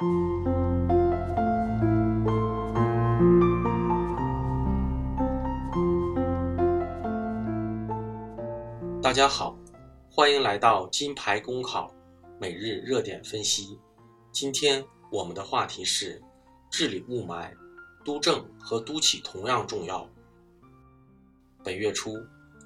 [0.00, 0.06] 大
[9.12, 9.54] 家好，
[10.10, 11.92] 欢迎来到金牌公考
[12.38, 13.78] 每日热点分析。
[14.32, 14.82] 今天
[15.12, 16.22] 我们的话题是
[16.70, 17.52] 治理雾霾，
[18.02, 20.08] 都正和都起同样重要。
[21.62, 22.16] 本月初，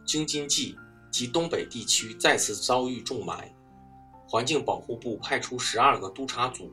[0.06, 0.78] 京津冀
[1.10, 3.50] 及东北地区再次遭遇重霾，
[4.28, 6.72] 环境保护部派出十二个督查组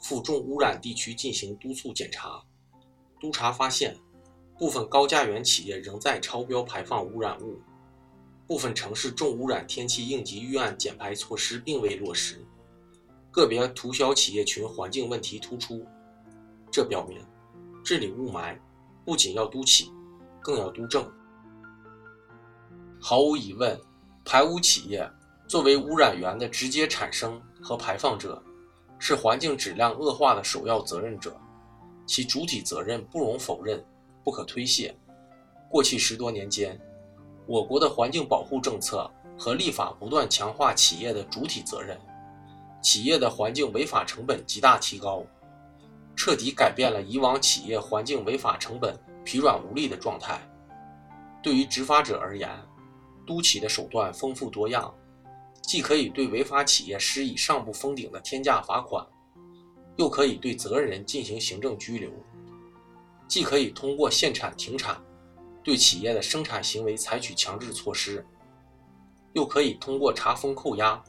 [0.00, 2.42] 赴重污染地区进行督促检查。
[3.20, 3.96] 督查发现，
[4.58, 7.60] 部分高架园企业仍在超标排放污染物。
[8.46, 12.42] 部分城市重污染天气应急预案减排措施并未落实，
[13.30, 15.84] 个别涂销企业群环境问题突出。
[16.70, 17.20] 这表明，
[17.84, 18.58] 治理雾霾
[19.04, 19.92] 不仅要督企，
[20.40, 21.06] 更要督正。
[23.00, 23.78] 毫无疑问，
[24.24, 25.10] 排污企业
[25.46, 28.42] 作为污染源的直接产生和排放者，
[28.98, 31.36] 是环境质量恶化的首要责任者，
[32.06, 33.84] 其主体责任不容否认，
[34.24, 34.94] 不可推卸。
[35.70, 36.78] 过去十多年间，
[37.46, 41.98] 我国的环境保护政策和立法不断强化企业的主体责任，
[42.82, 45.22] 企业的环境违法成本极大提高，
[46.16, 50.40] 彻底改变了以往企业环境违法成本疲软无力的状态。
[51.42, 52.50] 对于执法者而言，
[53.26, 54.92] 督企的手段丰富多样，
[55.68, 59.06] 既可以对违法企业施以上不封顶的天价罚款，
[59.98, 62.10] 又可以对责任人进行行政拘留，
[63.28, 64.98] 既可以通过限产停产。
[65.62, 68.24] 对企业的生产行为采取强制措施，
[69.34, 71.04] 又可以通过查封扣押，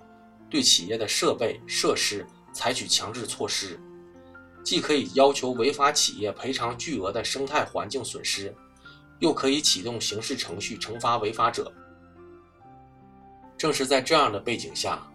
[0.50, 3.80] 对企业的设备设施采取强制措施，
[4.62, 8.54] 既可以要求违法企业赔偿巨额的生态环境损失，
[9.20, 11.72] 又可以启动刑事程序惩罚违法者。
[13.60, 15.06] 正是在这样的背景下，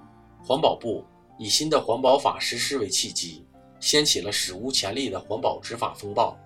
[0.45, 1.03] 环保部
[1.39, 3.43] 以新的环保法实施为契机，
[3.81, 6.37] 掀起了史无前例的环保执法风暴。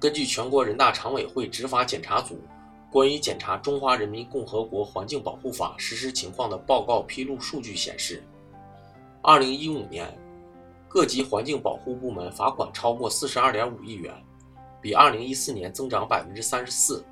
[0.00, 2.40] 根据全国人大常委会执法检查组
[2.90, 8.20] 关于检查《中华人民共和国环境保护法》实施情况的报告披露数据显示，
[9.22, 10.12] 二零一五年
[10.88, 14.12] 各级环境保护部门罚款超过四十二点五亿元，
[14.80, 17.04] 比二零一四年增长百分之三十四。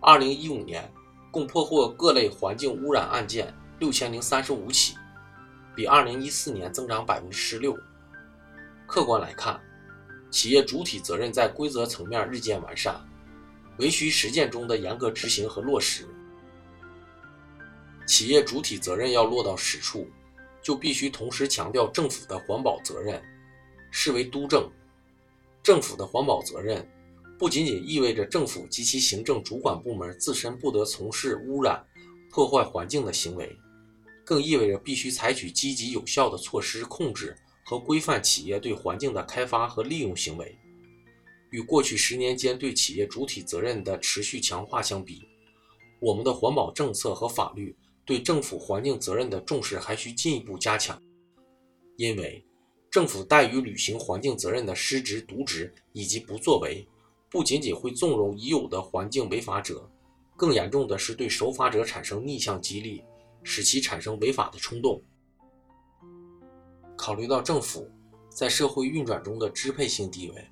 [0.00, 0.90] 二零一五年
[1.30, 4.96] 共破获各类环境污染案件六千零三十五起，
[5.74, 7.76] 比二零一四年增长百分之十六。
[8.86, 9.60] 客观来看。
[10.30, 13.04] 企业主体责任在规则层面日渐完善，
[13.78, 16.06] 唯需实践中的严格执行和落实。
[18.06, 20.08] 企业主体责任要落到实处，
[20.62, 23.20] 就必须同时强调政府的环保责任，
[23.90, 24.70] 视为督政。
[25.64, 26.88] 政府的环保责任
[27.40, 31.82] 不仅仅意味着政府及其行政主管部门自身不得从事污染、
[32.30, 33.50] 破坏环境的行为，
[34.26, 37.34] 更意味着必须采取积极有效的措施控制。
[37.62, 40.58] 和规范企业对环境的开发和利用行为，
[41.50, 45.22] 与过去十年间对企业主体责任的持续强化相比，
[46.00, 51.00] 我们的环保政策和法律对政府环境责任的重视还需进一步加强。
[51.96, 52.44] 因为
[52.90, 56.84] 政府怠于履行环境责任的失职渎职以及不作为，
[57.30, 59.88] 不仅仅会纵容已有的环境违法者，
[60.36, 63.04] 更严重的是对守法者产生逆向激励，
[63.44, 65.00] 使其产生违法的冲动。
[66.96, 67.88] 考虑到政府
[68.28, 70.50] 在社会运转中的支配性地位，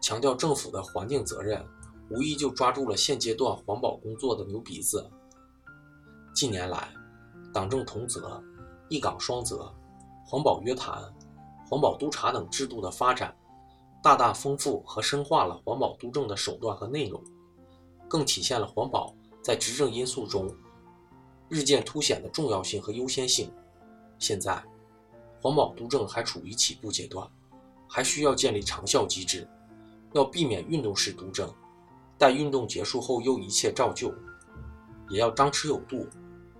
[0.00, 1.66] 强调政府的环境责任，
[2.08, 5.10] 无疑就抓住了现阶段环保工作的牛鼻子。
[6.32, 6.88] 近年来，
[7.52, 8.40] 党政同责、
[8.88, 9.74] 一岗双责、
[10.24, 11.02] 环保约谈、
[11.68, 13.36] 环保督查等制度的发展，
[14.02, 17.22] 大大丰富和深化了环保督政的手段和内容，
[18.08, 20.52] 更体现了环保在执政因素中
[21.48, 23.50] 日渐凸显的重要性和优先性。
[24.18, 24.62] 现在。
[25.40, 27.28] 环保督政还处于起步阶段，
[27.88, 29.44] 还需要建立长效机制，
[30.12, 31.52] 要避免运动式督政，
[32.16, 34.14] 待运动结束后又一切照旧，
[35.10, 36.06] 也要张弛有度，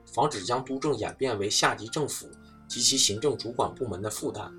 [0.05, 2.27] 防止将督政演变为下级政府
[2.67, 4.53] 及其行政主管部门的负担，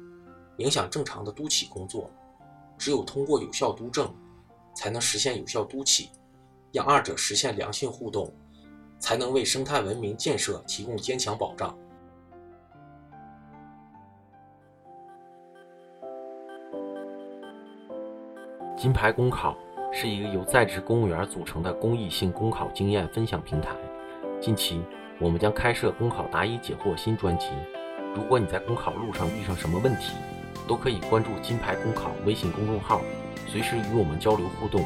[0.55, 2.09] 影响正常的督企工作。
[2.77, 4.13] 只有通过有效督政，
[4.75, 6.09] 才能实现有效督企，
[6.71, 8.33] 让二者实现良性互动，
[8.99, 11.77] 才能为生态文明建设提供坚强保障。
[18.75, 19.55] 金牌公考
[19.93, 23.73] 是一个由在职公务员组成的公益性公考经验分享平台。
[24.41, 24.83] 近期，
[25.21, 27.47] 我们将开设公考答疑解惑新专辑。
[28.13, 30.13] 如果你在公考路上遇上什么问题，
[30.67, 33.01] 都可以关注金牌公考微信公众号，
[33.47, 34.85] 随时与我们交流互动。